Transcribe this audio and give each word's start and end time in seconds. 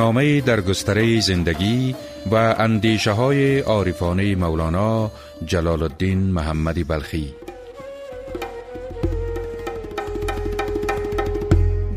برنامه 0.00 0.40
در 0.40 0.60
گستره 0.60 1.20
زندگی 1.20 1.94
و 2.30 2.34
اندیشه 2.58 3.10
های 3.10 3.60
عارفانه 3.60 4.34
مولانا 4.34 5.10
جلال 5.44 5.82
الدین 5.82 6.18
محمدی 6.18 6.84
بلخی. 6.84 7.34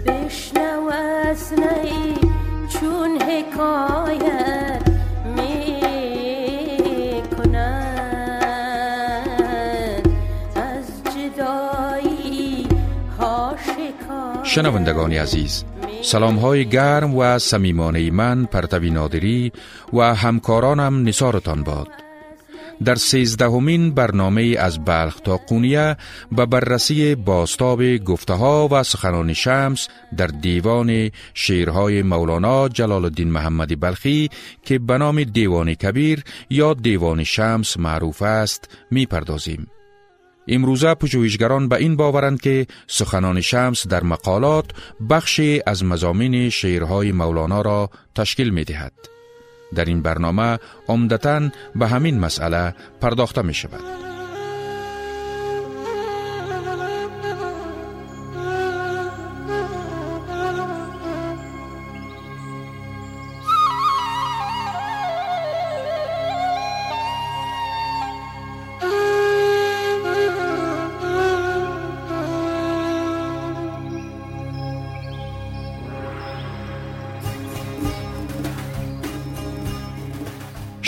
بشنو 0.05 0.89
از 1.29 1.53
چون 2.73 3.21
حکایت 3.21 4.83
از 10.55 10.85
جدایی 11.15 12.67
شنوندگان 14.43 15.13
عزیز 15.13 15.63
سلام 16.03 16.35
های 16.35 16.65
گرم 16.65 17.15
و 17.15 17.39
صمیمانه 17.39 18.11
من 18.11 18.45
پرتوی 18.45 18.89
نادری 18.89 19.51
و 19.93 20.15
همکارانم 20.15 21.07
نثارتان 21.07 21.63
باد 21.63 21.87
در 22.85 22.95
سیزدهمین 22.95 23.91
برنامه 23.91 24.55
از 24.59 24.85
بلخ 24.85 25.19
تا 25.19 25.37
قونیه 25.37 25.97
به 26.31 26.45
بررسی 26.45 27.15
باستاب 27.15 27.97
گفته 27.97 28.33
ها 28.33 28.67
و 28.71 28.83
سخنان 28.83 29.33
شمس 29.33 29.87
در 30.17 30.27
دیوان 30.27 31.11
شعرهای 31.33 32.01
مولانا 32.01 32.69
جلال 32.69 33.05
الدین 33.05 33.31
محمدی 33.31 33.75
بلخی 33.75 34.29
که 34.63 34.79
به 34.79 34.97
نام 34.97 35.23
دیوان 35.23 35.73
کبیر 35.73 36.23
یا 36.49 36.73
دیوان 36.73 37.23
شمس 37.23 37.77
معروف 37.77 38.21
است 38.21 38.69
می 38.91 39.05
پردازیم. 39.05 39.67
امروزه 40.47 40.93
پژوهشگران 40.93 41.67
به 41.67 41.75
این 41.75 41.95
باورند 41.95 42.41
که 42.41 42.67
سخنان 42.87 43.41
شمس 43.41 43.87
در 43.87 44.03
مقالات 44.03 44.65
بخشی 45.09 45.61
از 45.67 45.83
مزامین 45.83 46.49
شعرهای 46.49 47.11
مولانا 47.11 47.61
را 47.61 47.89
تشکیل 48.15 48.49
می 48.49 48.63
دهد. 48.63 48.93
در 49.75 49.85
این 49.85 50.01
برنامه 50.01 50.59
عمدتا 50.87 51.49
به 51.75 51.87
همین 51.87 52.19
مسئله 52.19 52.75
پرداخته 53.01 53.41
می 53.41 53.53
شود. 53.53 54.12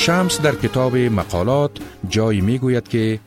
شمس 0.05 0.41
در 0.41 0.55
کتاب 0.55 0.97
مقالات 0.97 1.71
جایی 2.09 2.41
می 2.41 2.57
گوید 2.57 2.87
که 2.87 3.19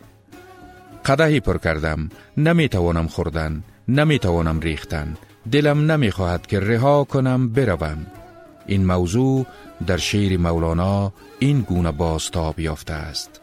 قدهی 1.05 1.41
پر 1.41 1.59
کردم 1.59 2.09
نمی 2.37 2.69
توانم 2.69 3.09
خوردن 3.09 3.63
نمی 3.89 4.19
توانم 4.19 4.61
ریختن 4.61 5.17
دلم 5.53 5.93
نمی 5.93 6.11
خواهد 6.11 6.47
که 6.47 6.61
رها 6.61 7.05
کنم 7.05 7.49
بروم. 7.49 8.07
این 8.67 8.87
موضوع 8.87 9.47
در 9.87 9.97
شعر 9.97 10.37
مولانا 10.37 11.13
این 11.39 11.61
گونه 11.61 11.93
بازتاب 11.93 12.61
یافته 12.61 12.93
است. 12.93 13.41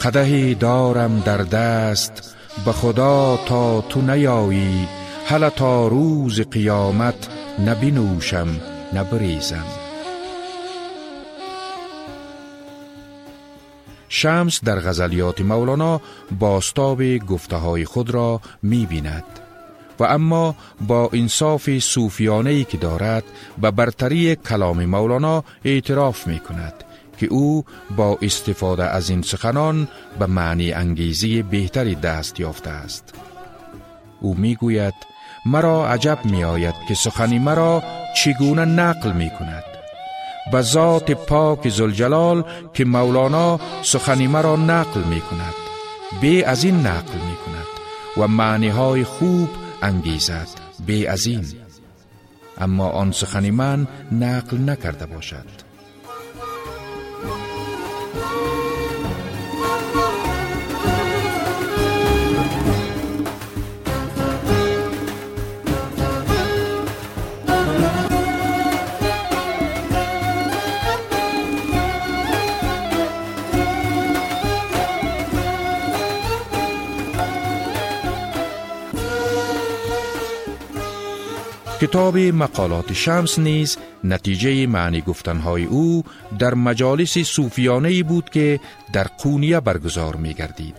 قدهی 0.00 0.54
دارم 0.54 1.20
در 1.20 1.38
دست 1.38 2.36
به 2.64 2.72
خدا 2.72 3.38
تا 3.46 3.80
تو 3.80 4.00
نیایی 4.00 4.88
حالا 5.30 5.50
تا 5.50 5.88
روز 5.88 6.40
قیامت 6.40 7.28
نبینوشم 7.66 8.48
نبریزم. 8.94 9.81
شمس 14.14 14.64
در 14.64 14.80
غزلیات 14.80 15.40
مولانا 15.40 16.00
باستاب 16.38 17.16
گفته 17.18 17.56
های 17.56 17.84
خود 17.84 18.10
را 18.10 18.40
می 18.62 18.86
بیند 18.86 19.24
و 19.98 20.04
اما 20.04 20.54
با 20.80 21.10
انصاف 21.12 21.78
صوفیانه 21.78 22.64
که 22.64 22.76
دارد 22.76 23.24
به 23.60 23.70
برتری 23.70 24.36
کلام 24.36 24.84
مولانا 24.84 25.44
اعتراف 25.64 26.26
می 26.26 26.38
کند 26.38 26.74
که 27.18 27.26
او 27.26 27.64
با 27.96 28.18
استفاده 28.22 28.84
از 28.84 29.10
این 29.10 29.22
سخنان 29.22 29.88
به 30.18 30.26
معنی 30.26 30.72
انگیزی 30.72 31.42
بهتری 31.42 31.94
دست 31.94 32.40
یافته 32.40 32.70
است. 32.70 33.14
او 34.20 34.34
می 34.34 34.54
گوید 34.54 34.94
مرا 35.46 35.88
عجب 35.88 36.18
می 36.24 36.44
آید 36.44 36.74
که 36.88 36.94
سخنی 36.94 37.38
مرا 37.38 37.82
چگونه 38.16 38.64
نقل 38.64 39.12
می 39.12 39.30
کند 39.30 39.71
به 40.52 40.62
ذات 40.62 41.10
پاک 41.10 41.68
زلجلال 41.68 42.44
که 42.74 42.84
مولانا 42.84 43.60
سخنی 43.82 44.26
مرا 44.26 44.56
نقل 44.56 45.00
می 45.00 45.20
کند 45.20 45.54
بی 46.20 46.44
از 46.44 46.64
این 46.64 46.86
نقل 46.86 47.14
می 47.14 47.36
کند 47.46 47.66
و 48.16 48.28
معنی 48.28 48.68
های 48.68 49.04
خوب 49.04 49.48
انگیزد. 49.82 50.48
بی 50.86 51.06
از 51.06 51.26
این. 51.26 51.46
اما 52.58 52.88
آن 52.88 53.12
سخنی 53.12 53.50
من 53.50 53.86
نقل 54.12 54.70
نکرده 54.70 55.06
باشد. 55.06 55.46
کتاب 81.82 82.18
مقالات 82.18 82.92
شمس 82.92 83.38
نیز 83.38 83.76
نتیجه 84.04 84.66
معنی 84.66 85.00
گفتنهای 85.00 85.64
او 85.64 86.04
در 86.38 86.54
مجالس 86.54 87.18
صوفیانه 87.18 88.02
بود 88.02 88.30
که 88.30 88.60
در 88.92 89.04
قونیه 89.04 89.60
برگزار 89.60 90.16
می 90.16 90.34
گردید. 90.34 90.76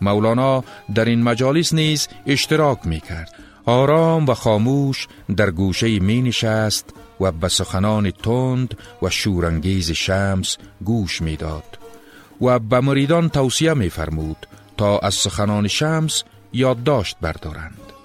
مولانا 0.00 0.64
در 0.94 1.04
این 1.04 1.22
مجالس 1.22 1.74
نیز 1.74 2.08
اشتراک 2.26 2.86
می 2.86 3.00
کرد. 3.00 3.34
آرام 3.66 4.26
و 4.26 4.34
خاموش 4.34 5.08
در 5.36 5.50
گوشه 5.50 5.98
می 5.98 6.22
نشست 6.22 6.94
و 7.20 7.32
به 7.32 7.48
سخنان 7.48 8.10
تند 8.10 8.76
و 9.02 9.10
شورانگیز 9.10 9.90
شمس 9.90 10.56
گوش 10.84 11.22
می 11.22 11.36
داد 11.36 11.78
و 12.40 12.58
به 12.58 12.80
مریدان 12.80 13.28
توصیه 13.28 13.74
می 13.74 13.90
فرمود 13.90 14.46
تا 14.76 14.98
از 14.98 15.14
سخنان 15.14 15.68
شمس 15.68 16.24
یادداشت 16.52 17.16
بردارند. 17.20 17.99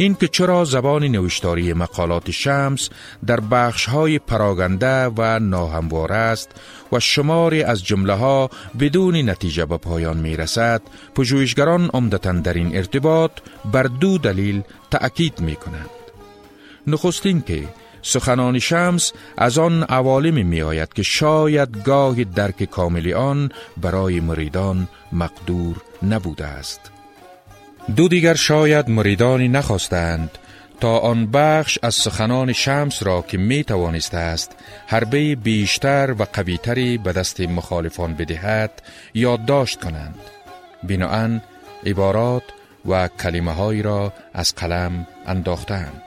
این 0.00 0.14
که 0.14 0.28
چرا 0.28 0.64
زبان 0.64 1.04
نوشتاری 1.04 1.72
مقالات 1.72 2.30
شمس 2.30 2.88
در 3.26 3.40
بخش 3.40 3.86
های 3.86 4.18
پراگنده 4.18 5.04
و 5.16 5.38
ناهموار 5.38 6.12
است 6.12 6.50
و 6.92 7.00
شماری 7.00 7.62
از 7.62 7.84
جمله 7.84 8.12
ها 8.12 8.50
بدون 8.80 9.30
نتیجه 9.30 9.66
به 9.66 9.76
پایان 9.76 10.16
می 10.16 10.36
رسد 10.36 10.82
پژوهشگران 11.14 11.90
عمدتا 11.94 12.32
در 12.32 12.54
این 12.54 12.76
ارتباط 12.76 13.30
بر 13.72 13.82
دو 13.82 14.18
دلیل 14.18 14.62
تأکید 14.90 15.40
می 15.40 15.56
کنند 15.56 15.90
نخستین 16.86 17.42
که 17.42 17.68
سخنان 18.02 18.58
شمس 18.58 19.12
از 19.36 19.58
آن 19.58 19.82
عوالمی 19.82 20.42
می 20.42 20.62
آید 20.62 20.92
که 20.92 21.02
شاید 21.02 21.82
گاه 21.82 22.24
درک 22.24 22.64
کاملی 22.64 23.12
آن 23.12 23.48
برای 23.76 24.20
مریدان 24.20 24.88
مقدور 25.12 25.76
نبوده 26.02 26.46
است. 26.46 26.99
دو 27.96 28.08
دیگر 28.08 28.34
شاید 28.34 28.88
مریدانی 28.88 29.48
نخواستند 29.48 30.30
تا 30.80 30.98
آن 30.98 31.30
بخش 31.30 31.78
از 31.82 31.94
سخنان 31.94 32.52
شمس 32.52 33.02
را 33.02 33.22
که 33.22 33.38
می 33.38 33.64
توانست 33.64 34.14
است 34.14 34.56
حربه 34.86 35.34
بیشتر 35.34 36.14
و 36.18 36.26
قویتری 36.32 36.98
به 36.98 37.12
دست 37.12 37.40
مخالفان 37.40 38.14
بدهد 38.14 38.82
یادداشت 39.14 39.80
کنند. 39.80 40.14
بناهن 40.82 41.42
عبارات 41.86 42.42
و 42.88 43.08
کلمه 43.08 43.82
را 43.82 44.12
از 44.34 44.54
قلم 44.54 45.06
انداختند 45.26 46.02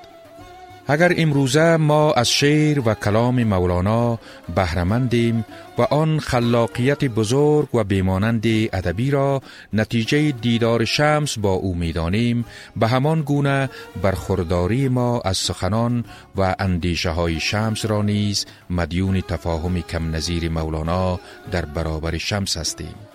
اگر 0.88 1.14
امروزه 1.18 1.78
ما 1.78 2.12
از 2.12 2.30
شعر 2.30 2.80
و 2.90 2.94
کلام 2.94 3.44
مولانا 3.44 4.20
بهرمندیم 4.56 5.46
و 5.78 5.82
آن 5.82 6.20
خلاقیت 6.20 7.06
بزرگ 7.06 7.76
و 7.76 7.84
بیمانند 7.84 8.46
ادبی 8.46 9.12
را 9.12 9.42
نتیجه 9.74 10.32
دیدار 10.32 10.86
شمس 10.86 11.40
با 11.40 11.54
او 11.54 11.76
می‌دانیم 11.76 12.46
به 12.76 12.88
همان 12.88 13.22
گونه 13.22 13.70
برخورداری 14.02 14.88
ما 14.88 15.22
از 15.22 15.38
سخنان 15.38 16.06
و 16.36 16.56
اندیشه 16.60 17.10
های 17.10 17.40
شمس 17.40 17.86
را 17.86 18.02
نیز 18.02 18.46
مدیون 18.70 19.22
تفاهم 19.22 19.82
کم 19.82 20.16
نظیر 20.16 20.50
مولانا 20.50 21.20
در 21.52 21.66
برابر 21.66 22.18
شمس 22.18 22.58
هستیم. 22.58 23.13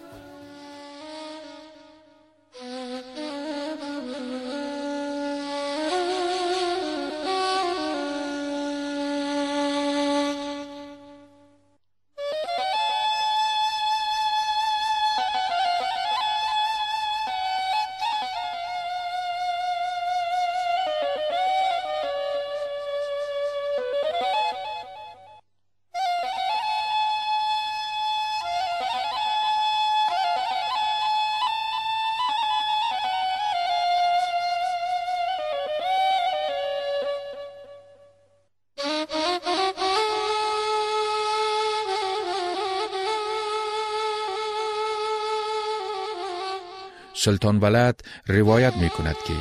سلطان 47.20 47.58
ولد 47.60 48.00
روایت 48.26 48.76
می 48.76 48.88
کند 48.90 49.16
که 49.26 49.34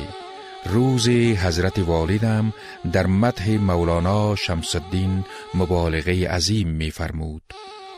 روز 0.70 1.08
حضرت 1.08 1.78
والدم 1.78 2.52
در 2.92 3.06
مدح 3.06 3.50
مولانا 3.50 4.36
شمس 4.36 4.76
الدین 4.76 5.24
مبالغه 5.54 6.28
عظیم 6.28 6.68
می 6.68 6.90
فرمود 6.90 7.42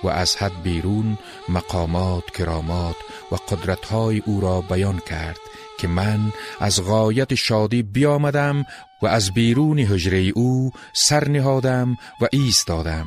و 0.04 0.08
از 0.08 0.36
حد 0.36 0.62
بیرون 0.62 1.18
مقامات 1.48 2.24
کرامات 2.30 2.96
و 3.32 3.36
قدرتهای 3.36 4.22
او 4.26 4.40
را 4.40 4.60
بیان 4.60 4.98
کرد 4.98 5.38
که 5.78 5.88
من 5.88 6.32
از 6.60 6.84
غایت 6.84 7.34
شادی 7.34 7.82
بیامدم 7.82 8.64
و 9.02 9.06
از 9.06 9.32
بیرون 9.32 9.78
حجره 9.78 10.18
او 10.18 10.70
سر 10.92 11.28
نهادم 11.28 11.96
و 12.20 12.26
ایستادم. 12.32 13.06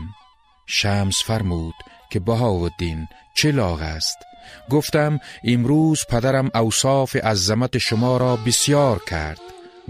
شمس 0.65 1.23
فرمود 1.23 1.73
که 2.13 2.19
بهاودین 2.19 3.07
چه 3.33 3.51
لاغ 3.51 3.81
است. 3.81 4.17
گفتم 4.69 5.19
امروز 5.43 6.05
پدرم 6.09 6.51
اوصاف 6.55 7.15
عظمت 7.15 7.77
شما 7.77 8.17
را 8.17 8.35
بسیار 8.35 8.99
کرد. 8.99 9.39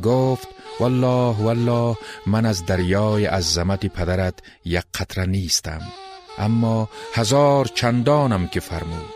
گفت 0.04 0.48
والله 0.80 1.36
والله 1.42 1.98
من 2.28 2.46
از 2.46 2.66
دریای 2.66 3.26
عظمت 3.26 3.86
پدرت 3.86 4.34
یک 4.66 4.84
قطره 4.94 5.26
نیستم. 5.26 5.82
اما 6.38 6.90
هزار 7.14 7.66
چندانم 7.66 8.48
که 8.48 8.60
فرمود. 8.60 9.16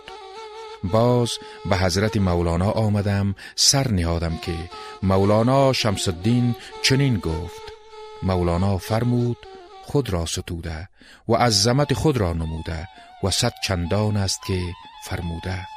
باز 0.83 1.31
به 1.69 1.77
حضرت 1.77 2.17
مولانا 2.17 2.71
آمدم 2.71 3.35
سر 3.55 3.87
نهادم 3.91 4.37
که 4.37 4.55
مولانا 5.03 5.73
شمس 5.73 6.07
الدین 6.07 6.55
چنین 6.81 7.17
گفت. 7.17 7.61
مولانا 8.23 8.77
فرمود 8.77 9.37
خود 9.87 10.09
را 10.09 10.25
ستوده 10.25 10.89
و 11.29 11.33
عظمت 11.33 11.93
خود 11.93 12.17
را 12.17 12.33
نموده 12.33 12.87
و 13.23 13.31
صد 13.31 13.53
چندان 13.63 14.17
است 14.17 14.39
که 14.47 14.61
فرموده. 15.05 15.76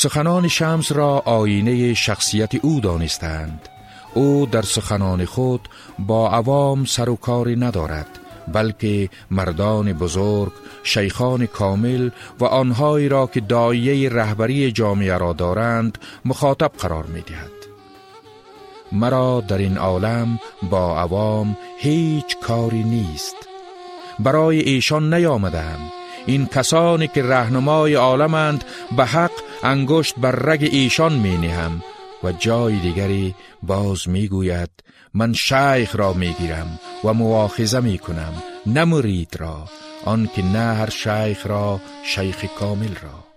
سخنان 0.00 0.48
شمس 0.48 0.92
را 0.92 1.22
آینه 1.24 1.94
شخصیت 1.94 2.54
او 2.54 2.80
دانستند. 2.80 3.68
او 4.14 4.46
در 4.46 4.62
سخنان 4.62 5.24
خود 5.24 5.68
با 5.98 6.30
عوام 6.30 6.84
سر 6.84 7.08
و 7.08 7.16
کاری 7.16 7.56
ندارد 7.56 8.06
بلکه 8.52 9.08
مردان 9.30 9.92
بزرگ 9.92 10.52
شیخان 10.82 11.46
کامل 11.46 12.10
و 12.40 12.44
آنهایی 12.44 13.08
را 13.08 13.26
که 13.26 13.40
دایه 13.40 14.08
رهبری 14.08 14.72
جامعه 14.72 15.18
را 15.18 15.32
دارند 15.32 15.98
مخاطب 16.24 16.72
قرار 16.78 17.04
می 17.04 17.20
دهد. 17.20 17.50
مرا 18.92 19.40
در 19.40 19.58
این 19.58 19.78
عالم 19.78 20.38
با 20.70 21.00
عوام 21.00 21.56
هیچ 21.78 22.36
کاری 22.42 22.82
نیست. 22.82 23.36
برای 24.18 24.60
ایشان 24.60 25.14
نیامدم. 25.14 25.78
این 26.26 26.46
کسانی 26.46 27.08
که 27.08 27.22
رهنمای 27.22 27.94
عالمند 27.94 28.64
به 28.96 29.04
حق 29.04 29.30
انگشت 29.62 30.14
بر 30.18 30.30
رگ 30.30 30.68
ایشان 30.72 31.12
می 31.12 31.38
نهم 31.38 31.82
و 32.24 32.32
جای 32.32 32.76
دیگری 32.76 33.34
باز 33.62 34.08
می 34.08 34.28
گوید 34.28 34.70
من 35.14 35.32
شیخ 35.32 35.96
را 35.96 36.12
می 36.12 36.32
گیرم 36.32 36.80
و 37.04 37.14
مواخذه 37.14 37.80
می 37.80 37.98
کنم 37.98 38.42
نه 38.66 38.84
مرید 38.84 39.36
را 39.38 39.64
آنکه 40.04 40.42
نه 40.42 40.74
هر 40.74 40.90
شیخ 40.90 41.46
را 41.46 41.80
شیخ 42.04 42.44
کامل 42.58 42.94
را. 43.02 43.27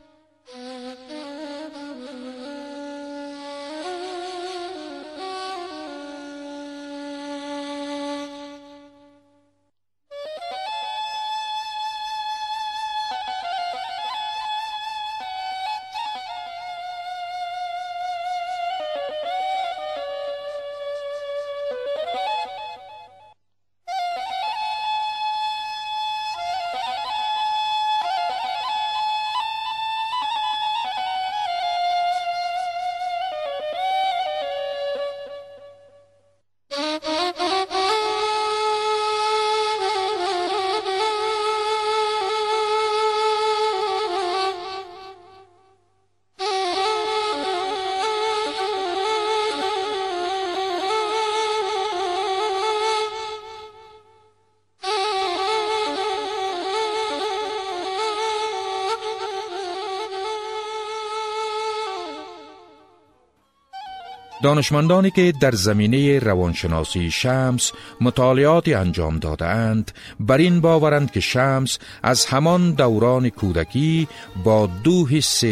دانشمندانی 64.44 65.12
که 65.12 65.33
در 65.42 65.52
زمینه 65.52 66.19
روانشناسی 66.19 67.12
شمس 67.12 67.71
مطالعاتی 68.02 68.74
انجام 68.74 69.19
دادند 69.19 69.92
بر 70.19 70.38
این 70.38 70.62
باورند 70.62 71.12
که 71.12 71.19
شمس 71.19 71.80
از 72.04 72.26
همان 72.26 72.71
دوران 72.71 73.30
کودکی 73.30 74.07
با 74.44 74.69
دو 74.83 75.07
حس 75.07 75.44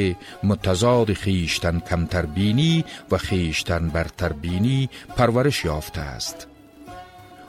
متضاد 0.43 1.13
خیشتن 1.13 1.79
کمتر 1.89 2.25
بینی 2.25 2.85
و 3.11 3.17
خیشتن 3.17 3.89
برتر 3.89 4.33
بینی 4.33 4.89
پرورش 5.17 5.65
یافته 5.65 6.01
است. 6.01 6.47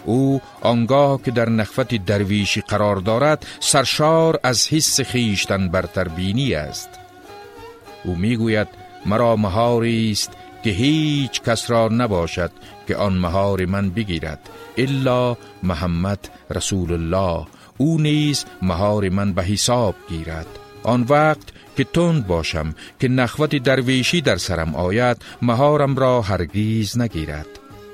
او 0.04 0.40
آنگاه 0.60 1.22
که 1.22 1.30
در 1.30 1.48
نخفت 1.48 1.94
درویشی 1.94 2.60
قرار 2.60 2.96
دارد 2.96 3.46
سرشار 3.60 4.40
از 4.42 4.68
حس 4.68 5.00
خیشتن 5.00 5.68
برتر 5.68 6.08
بینی 6.08 6.54
است. 6.54 6.88
او 8.04 8.16
می‌گوید 8.16 8.68
مرا 9.06 9.36
مهاری 9.36 10.10
است 10.10 10.32
که 10.64 10.70
هیچ 10.70 11.42
کس 11.42 11.70
را 11.70 11.88
نباشد 11.88 12.50
که 12.88 12.96
آن 12.96 13.12
مهار 13.12 13.66
من 13.66 13.90
بگیرد 13.90 14.38
الا 14.76 15.36
محمد 15.62 16.28
رسول 16.50 16.92
الله. 16.92 17.46
او 17.78 18.00
نیز 18.00 18.44
مهار 18.62 19.08
من 19.08 19.32
به 19.32 19.42
حساب 19.42 19.94
گیرد. 20.08 20.46
آن 20.82 21.02
وقت 21.08 21.52
که 21.76 21.84
تند 21.84 22.26
باشم 22.26 22.74
که 23.00 23.08
نخوت 23.08 23.56
درویشی 23.56 24.20
در 24.20 24.36
سرم 24.36 24.74
آید 24.74 25.16
مهارم 25.42 25.96
را 25.96 26.22
هرگیز 26.22 26.98
نگیرد. 26.98 27.46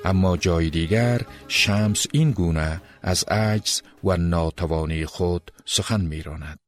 اما 0.05 0.37
جای 0.37 0.71
دیگر 0.71 1.21
شمس 1.49 2.07
این 2.13 2.31
گونه 2.31 2.81
از 3.03 3.25
عجز 3.25 3.83
و 4.05 4.17
ناتوانی 4.17 5.07
خود 5.07 5.51
سخن 5.65 6.01
میراند. 6.01 6.59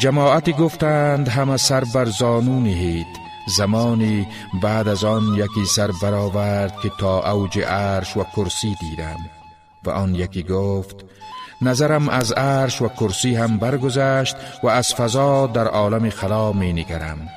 جماعتی 0.00 0.52
گفتند 0.52 1.28
همه 1.28 1.56
سر 1.56 1.84
بر 1.94 2.04
زانو 2.04 2.60
نهید. 2.60 3.29
زمانی 3.46 4.26
بعد 4.62 4.88
از 4.88 5.04
آن 5.04 5.22
یکی 5.34 5.64
سر 5.64 5.90
برآورد 6.02 6.80
که 6.82 6.90
تا 6.98 7.32
اوج 7.32 7.58
عرش 7.58 8.16
و 8.16 8.24
کرسی 8.36 8.74
دیدم 8.80 9.16
و 9.84 9.90
آن 9.90 10.14
یکی 10.14 10.42
گفت 10.42 11.04
نظرم 11.62 12.08
از 12.08 12.32
عرش 12.32 12.82
و 12.82 12.88
کرسی 12.88 13.34
هم 13.34 13.58
برگذشت 13.58 14.36
و 14.62 14.68
از 14.68 14.94
فضا 14.94 15.46
در 15.46 15.66
عالم 15.66 16.10
خلا 16.10 16.52
می 16.52 16.72
نگرم. 16.72 17.28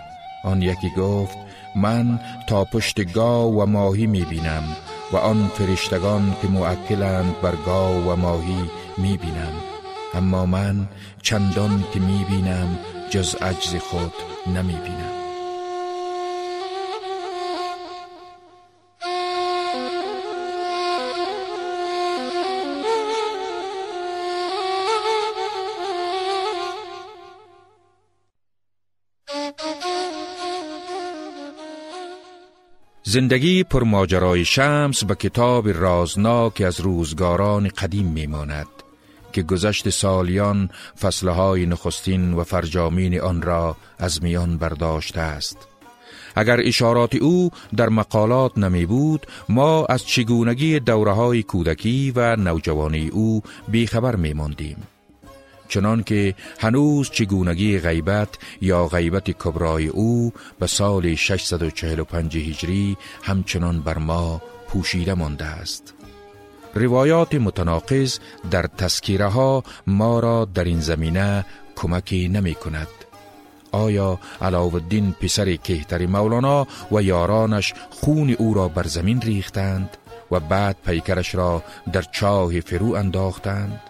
آن 0.44 0.62
یکی 0.62 0.90
گفت 0.98 1.38
من 1.76 2.20
تا 2.50 2.64
پشت 2.64 3.14
گاو 3.14 3.62
و 3.62 3.66
ماهی 3.66 4.08
می 4.08 4.26
بینم 4.26 4.64
و 5.12 5.18
آن 5.18 5.48
فرشتگان 5.48 6.36
که 6.42 6.48
معکلند 6.48 7.42
بر 7.42 7.56
گاو 7.66 8.12
و 8.12 8.16
ماهی 8.16 8.70
می 8.98 9.18
بینم. 9.18 9.54
اما 10.14 10.46
من 10.46 10.88
چندان 11.22 11.84
که 11.94 12.00
می 12.00 12.26
بینم 12.30 12.80
جز 13.10 13.36
عجز 13.36 13.76
خود 13.76 14.14
نمی 14.48 14.74
بینم. 14.74 15.23
زندگی 33.14 33.64
پرماجرای 33.64 34.46
شمس 34.46 35.04
به 35.04 35.16
کتاب 35.16 35.70
رازناک 35.70 36.62
از 36.62 36.80
روزگاران 36.80 37.68
قدیم 37.68 38.06
میماند 38.08 38.68
که 39.34 39.44
گذشت 39.44 39.90
سالیان 39.90 40.70
فصلهای 41.02 41.66
نخستین 41.66 42.34
و 42.34 42.44
فرجامین 42.44 43.22
آن 43.22 43.42
را 43.42 43.76
از 44.00 44.24
میان 44.24 44.58
برداشته 44.58 45.22
است 45.22 45.58
اگر 46.36 46.60
اشارات 46.60 47.16
او 47.16 47.52
در 47.76 47.90
مقالات 47.90 48.58
نمی 48.58 48.86
بود 48.86 49.28
ما 49.50 49.86
از 49.86 50.08
چگونگی 50.08 50.80
دوره 50.80 51.12
های 51.12 51.44
کودکی 51.44 52.12
و 52.16 52.36
نوجوانی 52.36 53.08
او 53.08 53.42
بیخبر 53.68 54.16
می 54.16 54.34
ماندیم. 54.34 54.78
چنان 55.68 56.04
که 56.04 56.36
هنوز 56.60 57.10
چگونگی 57.10 57.80
غیبت 57.80 58.30
یا 58.62 58.88
غیبت 58.88 59.32
کبرای 59.32 59.88
او 59.88 60.34
به 60.60 60.68
سال 60.68 61.16
645 61.16 62.38
هجری 62.38 62.98
همچنان 63.24 63.80
بر 63.80 63.98
ما 63.98 64.42
پوشیده 64.68 65.14
مانده 65.14 65.46
است. 65.46 65.94
روایات 66.76 67.36
متناقض 67.36 68.20
در 68.52 68.68
تسکیره 68.78 69.28
ها 69.28 69.64
ما 69.88 70.20
را 70.20 70.46
در 70.46 70.64
این 70.64 70.80
زمینه 70.80 71.46
کمکی 71.76 72.28
نمی 72.28 72.56
کند. 72.56 72.88
آیا 73.72 74.20
علاوالدین 74.42 75.12
پسر 75.12 75.56
کهتر 75.56 76.06
مولانا 76.06 76.68
و 76.92 77.02
یارانش 77.02 77.74
خون 77.90 78.30
او 78.30 78.54
را 78.54 78.68
بر 78.68 78.88
زمین 78.88 79.22
ریختند 79.22 79.98
و 80.32 80.40
بعد 80.40 80.76
پیکرش 80.86 81.36
را 81.36 81.64
در 81.94 82.02
چاه 82.02 82.60
فرو 82.60 82.94
انداختند؟ 82.94 83.82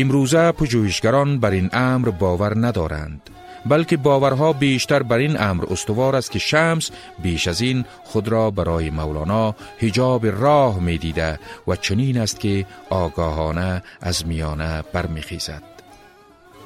امروزه 0.00 0.52
پژوهشگران 0.52 1.40
بر 1.40 1.50
این 1.50 1.70
امر 1.72 2.08
باور 2.08 2.66
ندارند 2.66 3.30
بلکه 3.66 3.96
باورها 3.96 4.52
بیشتر 4.52 5.02
بر 5.02 5.18
این 5.18 5.40
امر 5.40 5.64
استوار 5.70 6.16
است 6.16 6.30
که 6.30 6.38
شمس 6.38 6.90
بیش 7.22 7.48
از 7.48 7.60
این 7.60 7.84
خود 8.04 8.28
را 8.28 8.50
برای 8.50 8.90
مولانا 8.90 9.54
هجاب 9.78 10.26
راه 10.26 10.80
می 10.80 10.98
دیده 10.98 11.38
و 11.68 11.76
چنین 11.76 12.18
است 12.18 12.40
که 12.40 12.66
آگاهانه 12.90 13.82
از 14.00 14.26
میانه 14.26 14.82
برمیخیزد. 14.92 15.62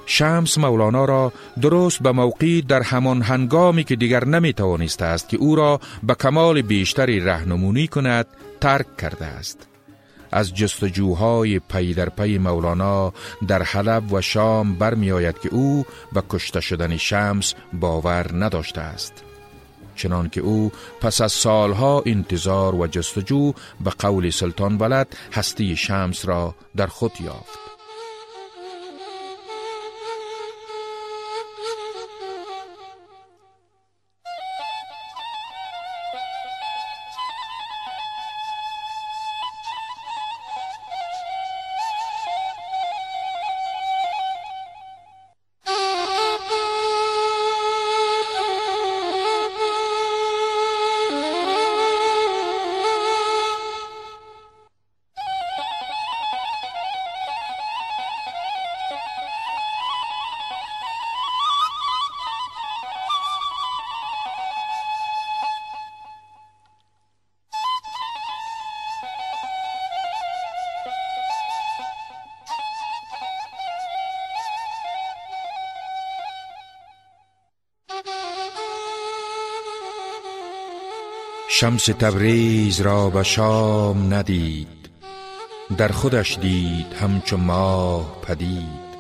شمس 0.06 0.58
مولانا 0.58 1.04
را 1.04 1.32
درست 1.60 2.02
به 2.02 2.12
موقعی 2.12 2.62
در 2.62 2.82
همان 2.82 3.22
هنگامی 3.22 3.84
که 3.84 3.96
دیگر 3.96 4.24
نمی 4.24 4.52
توانسته 4.52 5.04
است 5.04 5.28
که 5.28 5.36
او 5.36 5.56
را 5.56 5.80
به 6.02 6.14
کمال 6.14 6.62
بیشتری 6.62 7.20
رهنمونی 7.20 7.88
کند 7.88 8.26
ترک 8.60 8.96
کرده 8.96 9.24
است. 9.24 9.71
از 10.32 10.54
جستجوهای 10.54 11.58
پی 11.58 11.94
در 11.94 12.08
پی 12.08 12.38
مولانا 12.38 13.12
در 13.48 13.62
حلب 13.62 14.12
و 14.12 14.20
شام 14.20 14.74
برمی 14.74 15.12
آید 15.12 15.38
که 15.38 15.48
او 15.48 15.86
به 16.12 16.22
کشته 16.28 16.60
شدن 16.60 16.96
شمس 16.96 17.54
باور 17.72 18.30
نداشته 18.34 18.80
است. 18.80 19.12
چنان 19.94 20.28
که 20.28 20.40
او 20.40 20.72
پس 21.00 21.20
از 21.20 21.32
سالها 21.32 22.02
انتظار 22.06 22.74
و 22.74 22.86
جستجو 22.86 23.52
به 23.84 23.90
قول 23.90 24.30
سلطان 24.30 24.78
ولد 24.78 25.16
هستی 25.32 25.76
شمس 25.76 26.28
را 26.28 26.54
در 26.76 26.86
خود 26.86 27.12
یافت. 27.20 27.71
شمس 81.62 81.84
تبریز 81.84 82.80
را 82.80 83.10
به 83.10 83.22
شام 83.22 84.14
ندید. 84.14 84.68
در 85.76 85.88
خودش 85.88 86.38
دید 86.38 86.86
همچو 87.00 87.36
ماه 87.36 88.22
پدید. 88.22 88.92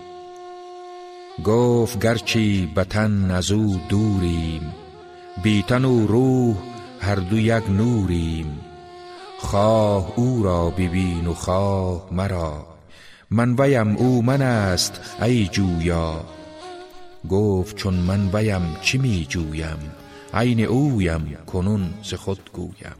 گفت 1.44 2.00
گرچی 2.00 2.72
بتن 2.76 3.30
از 3.30 3.50
او 3.50 3.80
دوریم 3.88 4.74
بیتن 5.42 5.84
و 5.84 6.06
روح 6.06 6.56
هر 7.00 7.14
دو 7.14 7.38
یک 7.38 7.70
نوریم. 7.70 8.60
خواه 9.38 10.12
او 10.16 10.42
را 10.42 10.70
ببین 10.70 11.26
و 11.26 11.34
خواه 11.34 12.08
مرا 12.12 12.66
من 13.30 13.54
ویم 13.58 13.96
او 13.96 14.22
من 14.22 14.42
است 14.42 15.00
ای 15.22 15.48
جویا. 15.48 16.24
گفت 17.30 17.76
چون 17.76 17.94
من 17.94 18.30
ویم 18.32 18.76
چی 18.82 18.98
می 18.98 19.26
جویم؟ 19.28 20.01
عین 20.34 20.60
اویم 20.60 21.36
کنون 21.46 21.94
ز 22.02 22.14
خود 22.14 22.50
گویم. 22.52 22.96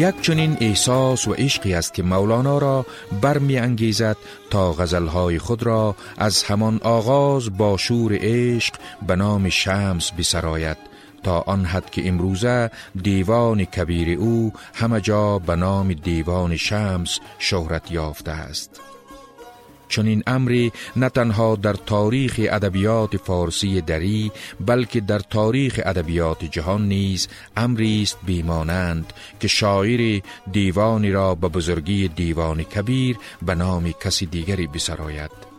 یک 0.00 0.20
چنین 0.20 0.56
احساس 0.60 1.28
و 1.28 1.32
عشقی 1.32 1.74
است 1.74 1.94
که 1.94 2.02
مولانا 2.02 2.58
را 2.58 2.86
برمی 3.22 3.58
انگیزد 3.58 4.16
تا 4.50 4.72
غزلهای 4.72 5.38
خود 5.38 5.62
را 5.62 5.96
از 6.18 6.42
همان 6.42 6.80
آغاز 6.82 7.56
با 7.56 7.76
شور 7.76 8.18
عشق 8.20 8.74
به 9.06 9.16
نام 9.16 9.48
شمس 9.48 10.12
بسراید 10.12 10.76
تا 11.22 11.40
آن 11.40 11.64
حد 11.64 11.90
که 11.90 12.08
امروزه 12.08 12.70
دیوان 13.02 13.64
کبیر 13.64 14.18
او 14.18 14.52
همه 14.74 15.00
جا 15.00 15.38
به 15.38 15.56
نام 15.56 15.92
دیوان 15.92 16.56
شمس 16.56 17.18
شهرت 17.38 17.90
یافته 17.90 18.30
است. 18.30 18.89
چون 19.90 20.06
این 20.06 20.22
امری 20.26 20.72
نه 20.96 21.08
تنها 21.08 21.56
در 21.56 21.72
تاریخ 21.72 22.34
ادبیات 22.38 23.16
فارسی 23.16 23.80
دری 23.80 24.32
بلکه 24.60 25.00
در 25.00 25.18
تاریخ 25.18 25.80
ادبیات 25.84 26.44
جهان 26.44 26.88
نیز 26.88 27.28
امری 27.56 28.02
است 28.02 28.18
بیمانند 28.26 29.12
که 29.40 29.48
شاعر 29.48 30.20
دیوانی 30.52 31.10
را 31.10 31.34
به 31.34 31.48
بزرگی 31.48 32.08
دیوان 32.08 32.62
کبیر 32.62 33.16
به 33.42 33.54
نام 33.54 33.92
کسی 33.92 34.26
دیگری 34.26 34.66
بسراید 34.66 35.50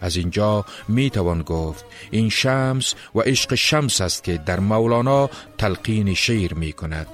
از 0.00 0.16
اینجا 0.16 0.64
می 0.88 1.10
توان 1.10 1.42
گفت 1.42 1.84
این 2.10 2.28
شمس 2.28 2.94
و 3.14 3.20
عشق 3.20 3.54
شمس 3.54 4.00
است 4.00 4.24
که 4.24 4.40
در 4.46 4.60
مولانا 4.60 5.30
تلقین 5.58 6.14
شعر 6.14 6.54
می 6.54 6.72
کند 6.72 7.06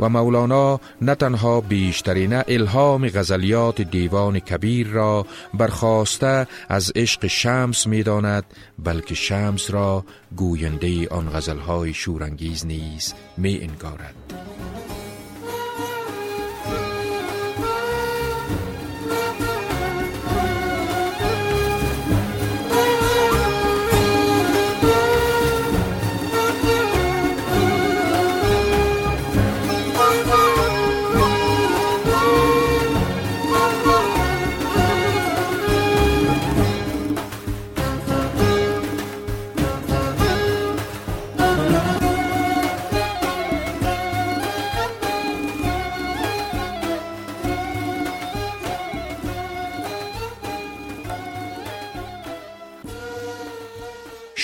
و 0.00 0.08
مولانا 0.08 0.80
نه 1.02 1.14
تنها 1.14 1.60
بیشترین 1.60 2.42
الهام 2.48 3.08
غزلیات 3.08 3.82
دیوان 3.82 4.38
کبیر 4.38 4.88
را 4.88 5.26
برخواسته 5.54 6.46
از 6.68 6.92
عشق 6.96 7.26
شمس 7.26 7.86
می 7.86 8.02
داند 8.02 8.44
بلکه 8.78 9.14
شمس 9.14 9.70
را 9.70 10.04
گوینده 10.36 11.08
آن 11.08 11.30
غزلهای 11.30 11.94
شورانگیز 11.94 12.66
نیز 12.66 13.14
می 13.36 13.60
انگارد. 13.62 14.14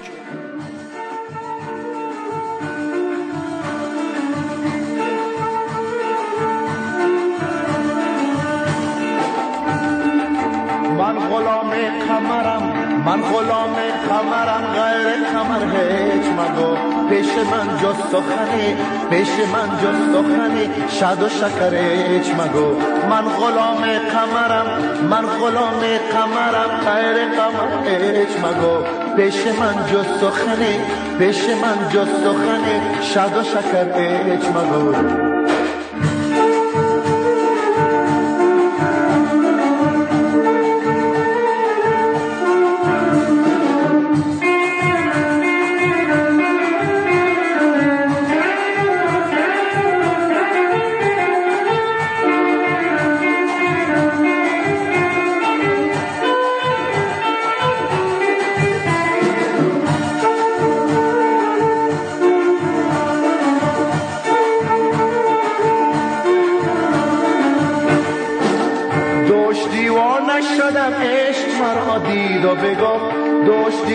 من 10.98 11.18
غلام 11.18 11.70
کمرم 12.08 12.62
من 13.06 13.22
غلام 13.22 13.74
کمرم 14.08 14.64
غیر 14.74 15.24
کمر 15.32 15.76
هیچ 15.76 16.24
مگو. 16.24 16.76
پیش 17.08 17.26
من 17.26 17.78
جز 17.78 17.96
سخنی 18.12 18.76
پیش 19.10 19.28
من 19.52 19.68
جز 19.82 20.14
سخنی 20.14 20.70
شد 21.00 21.22
و 21.22 21.28
شکر 21.28 21.74
هیچ 21.74 22.30
مگو. 22.30 22.74
من 23.10 23.24
غلام 23.28 23.84
کمرم 24.12 24.66
من 25.10 25.26
غلام 25.26 25.80
کمرم 26.12 26.80
غیر 26.84 27.16
کمر 27.28 27.88
هیچ 27.88 28.36
مگو. 28.44 29.03
پیش 29.16 29.46
من 29.46 29.74
جز 29.92 30.06
سخنی 30.20 30.74
پیش 31.18 31.48
من 31.62 31.88
جز 31.90 32.08
سخنی 32.24 33.04
شد 33.14 33.36
و 33.36 33.42
شکر 33.44 33.98
هیچ 33.98 34.44
مگو. 34.44 35.43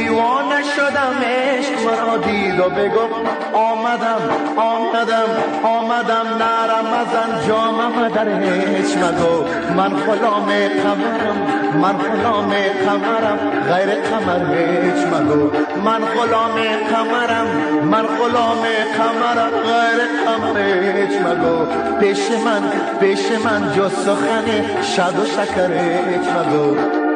دیوانه 0.10 0.64
شدم 0.76 1.16
عشق 1.24 1.86
مرا 1.86 2.18
دید 2.18 2.60
و 2.60 2.70
بگفت 2.70 3.14
آمدم 3.54 4.22
آمدم 4.58 5.30
آمدم 5.64 6.28
نرم 6.40 6.86
از 7.02 7.08
انجامم 7.26 8.08
در 8.08 8.28
هیچ 8.42 8.98
مگو. 8.98 9.44
من 9.78 9.90
غلام 9.90 10.46
قمرم 10.84 11.38
من 11.82 11.98
غلام 11.98 12.50
قمرم 12.86 13.40
غیر 13.74 13.90
قمر 13.96 14.56
هیچ 14.56 15.06
مگو. 15.08 15.50
من 15.86 16.00
غلام 16.00 16.56
قمرم 16.92 17.48
من 17.84 18.04
غلام 18.04 18.64
قمرم 18.98 19.52
غیر 19.70 20.00
قمر 20.26 20.60
هیچ 20.60 21.22
مگو. 21.22 21.66
پیش 22.00 22.20
من 22.46 22.64
پیش 23.00 23.32
من 23.46 23.74
جز 23.74 23.94
سخن 23.94 24.48
شد 24.96 25.20
و 25.20 25.26
شکر 25.26 25.72
هیچ 25.72 26.28
مگو. 26.28 27.09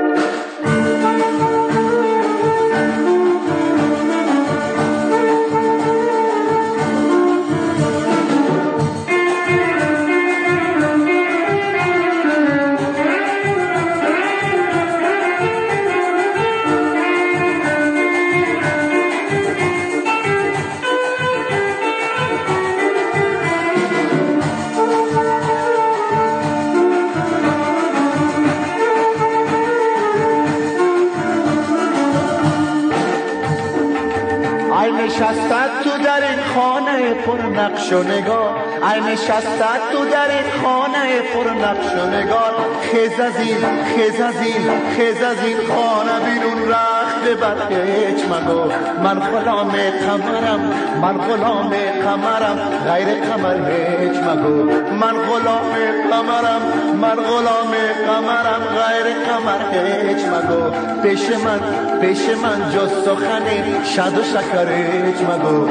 تو 35.94 36.04
در 36.04 36.30
این 36.30 36.40
خانه 36.56 37.14
پر 37.14 37.38
نقش 37.38 37.94
و 37.94 38.04
نگار. 38.04 38.56
ای 38.94 39.14
نشستد 39.14 39.80
تو 39.92 40.06
در 40.06 40.30
این 40.32 40.62
خانه 40.64 41.22
پر 41.22 41.50
نقش 41.50 41.94
و 41.94 42.06
نگار. 42.06 42.56
خیز 42.92 43.20
از 43.20 43.40
این 43.40 43.58
خیز 43.96 44.22
از 44.22 44.42
این 44.42 44.64
خیز 44.98 45.22
از 45.22 45.44
این 45.46 45.58
خانه 45.58 46.20
بیرون 46.26 46.72
رخت 46.72 47.03
بر 47.42 47.56
هیچ 47.70 48.26
مگو. 48.26 48.72
من 49.04 49.20
غلام 49.20 49.72
قمرم 49.72 50.60
من 51.02 51.18
غلام 51.18 51.70
قمرم. 52.06 52.58
غیر 52.88 53.08
قمر 53.08 53.70
هیچ 53.70 54.18
مگو. 54.18 54.64
من 55.02 55.16
غلام 55.28 55.72
قمرم 56.12 56.62
من 57.02 57.16
غلام 57.16 57.74
قمرم. 58.08 58.62
غیر 58.80 59.08
قمر 59.26 59.62
هیچ 59.74 60.26
مگو. 60.26 60.64
پیش 61.02 61.30
من 61.30 61.60
پیش 62.02 62.30
من 62.44 62.72
جز 62.72 62.92
سخنی 63.06 63.86
شد 63.96 64.18
و 64.18 64.24
شکر 64.24 64.72
هیچ 64.72 65.22
مگو. 65.22 65.68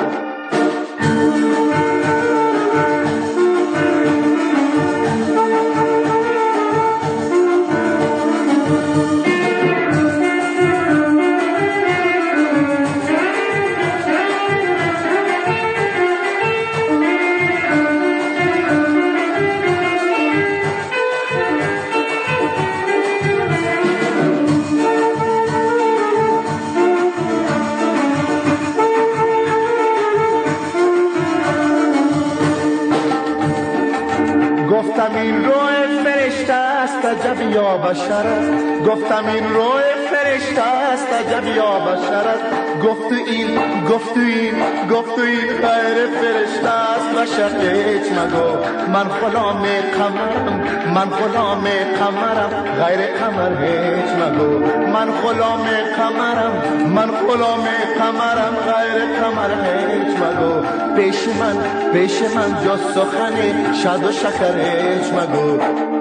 قمرم 49.64 50.60
من 50.94 51.08
غلام 51.10 51.64
قمرم 51.98 52.52
غیر 52.84 53.00
قمر 53.18 53.64
هیچ 53.64 54.10
مگو 54.20 54.58
من 54.92 55.08
غلام 55.22 55.64
قمرم 55.98 56.52
من 56.94 57.10
غلام 57.10 57.64
قمرم 57.98 58.54
غیر 58.68 58.98
قمر 59.20 59.50
هیچ 59.64 60.16
مگو 60.16 60.52
پیش 60.96 61.28
من 61.40 61.56
پیش 61.92 62.22
من 62.36 62.50
جز 62.64 62.94
سخنی 62.94 63.74
شد 63.82 64.04
و 64.04 64.12
شکر 64.12 64.56
هیچ 64.58 65.12
مگو 65.12 65.91